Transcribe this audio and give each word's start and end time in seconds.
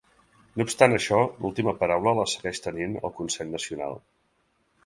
No 0.59 0.63
obstant 0.67 0.95
això, 0.97 1.19
l’última 1.43 1.75
paraula 1.83 2.15
la 2.21 2.25
segueix 2.33 2.65
tenint 2.67 2.99
el 3.03 3.15
consell 3.21 3.55
nacional. 3.59 3.99